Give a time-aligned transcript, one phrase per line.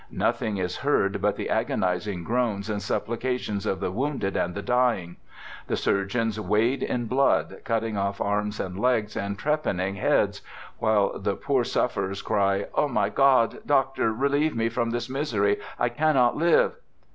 [0.09, 4.63] Nothing is heard but the agonizing groans and supplica tions of the wounded and the
[4.63, 5.17] dying.
[5.67, 10.41] The surgeons wade in blood, cutting off arms and legs and trepanning heads,
[10.79, 13.59] while the poor sufferers cry,' O, my God!
[13.63, 15.57] Doctor, relieve me from this misery!
[15.77, 16.77] I cannot live!'